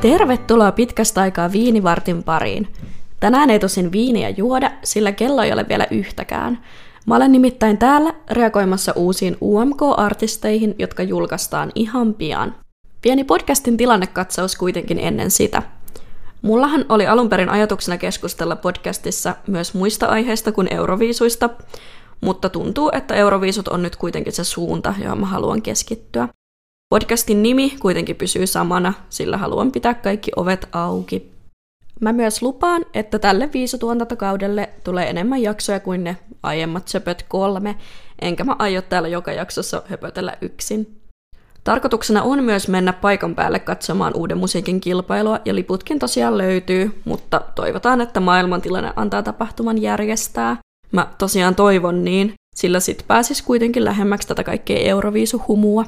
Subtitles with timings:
[0.00, 2.68] Tervetuloa pitkästä aikaa viinivartin pariin.
[3.20, 6.58] Tänään ei tosin viiniä juoda, sillä kello ei ole vielä yhtäkään.
[7.06, 12.54] Mä olen nimittäin täällä reagoimassa uusiin UMK-artisteihin, jotka julkaistaan ihan pian.
[13.02, 15.62] Pieni podcastin tilannekatsaus kuitenkin ennen sitä.
[16.42, 21.50] Mullahan oli alun perin ajatuksena keskustella podcastissa myös muista aiheista kuin euroviisuista,
[22.20, 26.28] mutta tuntuu, että euroviisut on nyt kuitenkin se suunta, johon mä haluan keskittyä.
[26.90, 31.32] Podcastin nimi kuitenkin pysyy samana, sillä haluan pitää kaikki ovet auki.
[32.00, 37.76] Mä myös lupaan, että tälle viisutuotantokaudelle tulee enemmän jaksoja kuin ne aiemmat söpöt kolme,
[38.22, 41.00] enkä mä aio täällä joka jaksossa höpötellä yksin.
[41.64, 47.40] Tarkoituksena on myös mennä paikan päälle katsomaan uuden musiikin kilpailua, ja liputkin tosiaan löytyy, mutta
[47.54, 50.56] toivotaan, että maailmantilanne antaa tapahtuman järjestää.
[50.92, 55.84] Mä tosiaan toivon niin, sillä sit pääsis kuitenkin lähemmäksi tätä kaikkea Euroviisuhumua.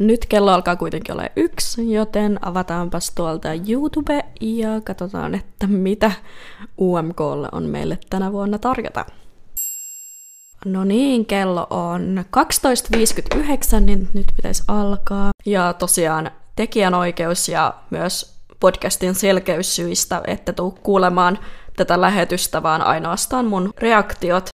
[0.00, 6.12] Nyt kello alkaa kuitenkin olla yksi, joten avataanpas tuolta YouTube ja katsotaan, että mitä
[6.80, 9.06] UMKlla on meille tänä vuonna tarjota.
[10.64, 12.24] No niin, kello on
[13.76, 15.30] 12.59, niin nyt pitäisi alkaa.
[15.46, 21.38] Ja tosiaan tekijänoikeus ja myös podcastin selkeyssyistä, että tuu kuulemaan
[21.76, 24.48] tätä lähetystä, vaan ainoastaan mun reaktiot.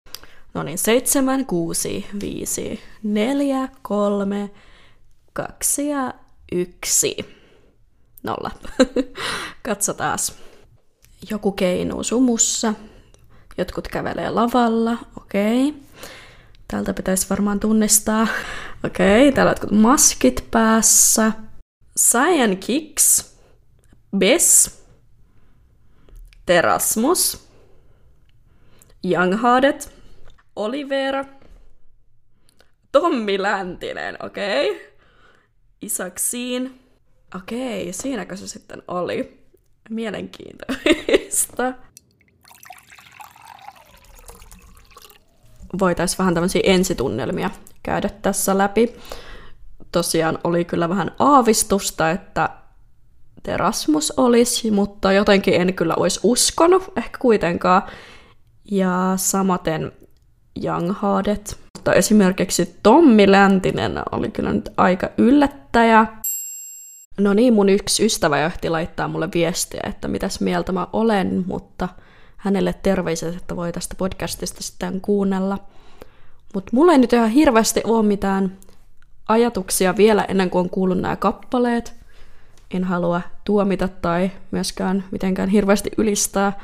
[0.54, 4.50] No niin, 7, 6, 5, 4, 3,
[5.32, 6.14] 2 ja
[6.52, 7.16] 1.
[8.22, 8.50] Nolla.
[9.62, 10.18] Katsotaan.
[11.30, 12.74] Joku keinuu sumussa.
[13.58, 14.98] Jotkut kävelee lavalla.
[15.16, 15.68] Okei.
[15.68, 15.80] Okay.
[16.68, 18.22] Täältä pitäisi varmaan tunnistaa.
[18.84, 21.32] Okei, okay, täällä on maskit päässä.
[21.98, 23.36] Cyan Kicks.
[24.18, 24.82] Bess.
[26.46, 27.48] Terasmus.
[29.04, 29.92] Younghardet.
[30.56, 31.24] Olivera.
[32.92, 34.70] Tommi Läntinen, okei.
[34.70, 34.91] Okay.
[35.82, 36.80] Isaksiin.
[37.36, 39.42] Okei, siinäkö se sitten oli?
[39.90, 41.72] Mielenkiintoista.
[45.78, 47.50] Voitaisiin vähän tämmöisiä ensitunnelmia
[47.82, 48.94] käydä tässä läpi.
[49.92, 52.50] Tosiaan oli kyllä vähän aavistusta, että
[53.42, 57.82] Terasmus olisi, mutta jotenkin en kyllä olisi uskonut, ehkä kuitenkaan.
[58.70, 59.92] Ja samaten
[60.64, 61.61] Younghardet.
[61.82, 66.06] Mutta esimerkiksi Tommi Läntinen oli kyllä nyt aika yllättäjä.
[67.20, 71.88] No niin, mun yksi ystävä johti laittaa mulle viestiä, että mitäs mieltä mä olen, mutta
[72.36, 75.58] hänelle terveiset, että voi tästä podcastista sitten kuunnella.
[76.54, 78.56] Mutta mulla ei nyt ihan hirveästi ole mitään
[79.28, 81.94] ajatuksia vielä ennen kuin on kuullut nämä kappaleet.
[82.74, 86.60] En halua tuomita tai myöskään mitenkään hirveästi ylistää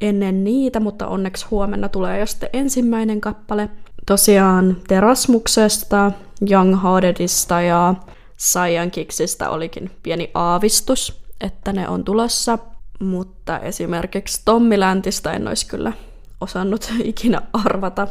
[0.00, 3.70] ennen niitä, mutta onneksi huomenna tulee jo sitten ensimmäinen kappale.
[4.08, 6.12] Tosiaan Terasmuksesta,
[6.50, 7.94] Young Heartedista ja
[8.38, 12.58] Cyan Kicksistä olikin pieni aavistus, että ne on tulossa,
[13.00, 15.92] mutta esimerkiksi Tommi Läntistä en olisi kyllä
[16.40, 18.08] osannut ikinä arvata.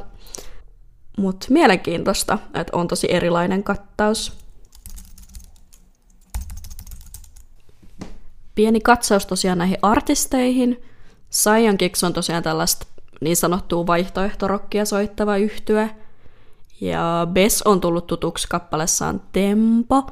[1.17, 4.33] Mutta mielenkiintoista, että on tosi erilainen kattaus.
[8.55, 10.81] Pieni katsaus tosiaan näihin artisteihin–
[11.31, 12.87] Cyan Kicks on tosiaan tällaista
[13.21, 15.89] niin sanottua vaihtoehtorokkia soittava yhtye.
[16.81, 20.03] Ja Bess on tullut tutuksi kappalessaan Tempo,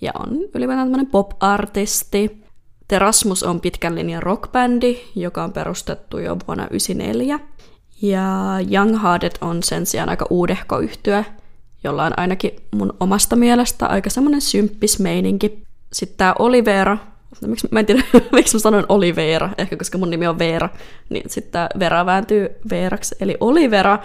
[0.00, 2.44] ja on ylipäätään tämmöinen pop-artisti.
[2.88, 7.40] Terasmus on pitkän linjan rockbändi, joka on perustettu jo vuonna 1994.
[8.02, 11.24] Ja Young Hearted on sen sijaan aika uudehko yhtyä,
[11.84, 15.62] jolla on ainakin mun omasta mielestä aika semmoinen symppis meininki.
[15.92, 16.98] Sitten tämä Olivera
[17.46, 18.02] miksi, mä en tiedä,
[18.32, 20.68] miksi mä sanoin Olivera, ehkä koska mun nimi on Veera,
[21.08, 23.14] niin sitten Vera vääntyy Veeraksi.
[23.20, 23.98] Eli Olivera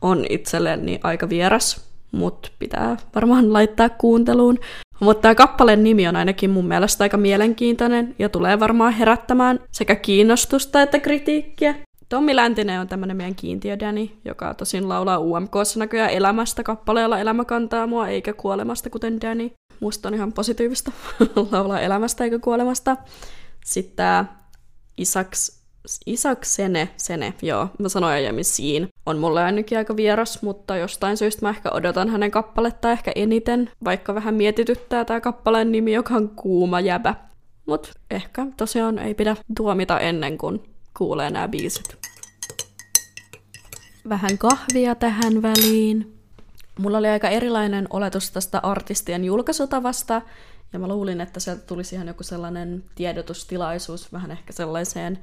[0.00, 4.58] on itselleni aika vieras, mutta pitää varmaan laittaa kuunteluun.
[5.00, 9.96] Mutta tämä kappaleen nimi on ainakin mun mielestä aika mielenkiintoinen ja tulee varmaan herättämään sekä
[9.96, 11.74] kiinnostusta että kritiikkiä.
[12.12, 17.86] Tommi Läntinen on tämmönen meidän kiintiödäni, joka tosin laulaa UMKssa näköjään elämästä kappaleella Elämä kantaa
[17.86, 19.50] mua eikä kuolemasta kuten Danny.
[19.80, 20.92] Musta on ihan positiivista
[21.52, 22.96] laulaa elämästä eikä kuolemasta.
[23.64, 24.24] Sitten tämä
[24.98, 25.62] Isaks,
[26.06, 31.16] Isak Sene, Sene, joo, mä sanoin aiemmin siinä, on mulle ainakin aika vieras, mutta jostain
[31.16, 36.14] syystä mä ehkä odotan hänen kappaletta ehkä eniten, vaikka vähän mietityttää tämä kappaleen nimi, joka
[36.14, 37.14] on Kuuma jäbä.
[37.66, 41.96] Mut ehkä tosiaan ei pidä tuomita ennen kuin kuulee nämä biisit.
[44.08, 46.18] Vähän kahvia tähän väliin.
[46.78, 50.22] Mulla oli aika erilainen oletus tästä artistien julkaisutavasta,
[50.72, 55.18] ja mä luulin, että sieltä tulisi ihan joku sellainen tiedotustilaisuus vähän ehkä sellaiseen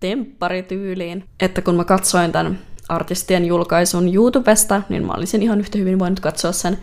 [0.00, 2.58] tempparityyliin, että kun mä katsoin tämän
[2.88, 6.78] artistien julkaisun YouTubesta, niin mä olisin ihan yhtä hyvin voinut katsoa sen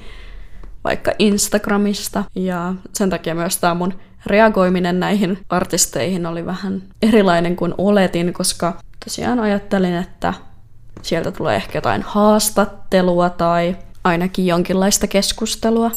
[0.84, 2.24] vaikka Instagramista.
[2.36, 3.94] Ja sen takia myös tämä mun
[4.26, 8.74] reagoiminen näihin artisteihin oli vähän erilainen kuin oletin, koska
[9.04, 10.34] tosiaan ajattelin, että
[11.02, 15.92] sieltä tulee ehkä jotain haastattelua tai ainakin jonkinlaista keskustelua.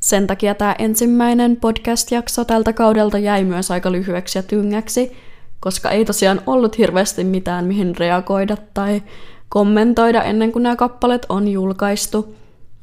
[0.00, 5.16] Sen takia tämä ensimmäinen podcast-jakso tältä kaudelta jäi myös aika lyhyeksi ja tyngäksi,
[5.60, 9.02] koska ei tosiaan ollut hirveästi mitään mihin reagoida tai
[9.48, 12.34] kommentoida ennen kuin nämä kappaleet on julkaistu.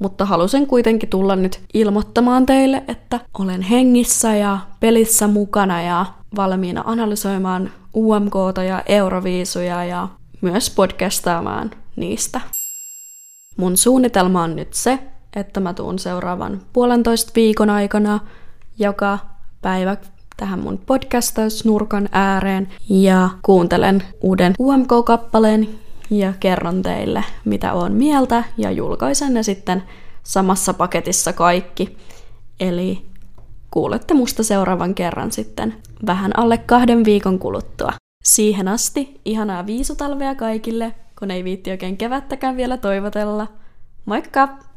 [0.03, 6.05] Mutta halusin kuitenkin tulla nyt ilmoittamaan teille, että olen hengissä ja pelissä mukana ja
[6.35, 10.07] valmiina analysoimaan UMKta ja Euroviisuja ja
[10.41, 12.41] myös podcastaamaan niistä.
[13.57, 14.99] Mun suunnitelma on nyt se,
[15.35, 18.19] että mä tuun seuraavan puolentoista viikon aikana
[18.79, 19.19] joka
[19.61, 19.97] päivä
[20.37, 25.69] tähän mun podcastausnurkan ääreen ja kuuntelen uuden UMK-kappaleen
[26.09, 29.83] ja kerron teille, mitä on mieltä ja julkaisen ne sitten
[30.23, 31.97] samassa paketissa kaikki.
[32.59, 33.05] Eli
[33.71, 37.93] kuulette musta seuraavan kerran sitten vähän alle kahden viikon kuluttua.
[38.23, 43.47] Siihen asti ihanaa viisutalvea kaikille, kun ei viitti oikein kevättäkään vielä toivotella.
[44.05, 44.72] Moikka!